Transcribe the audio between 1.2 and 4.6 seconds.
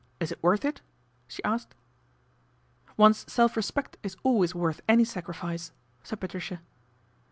she asked." One's self respect is always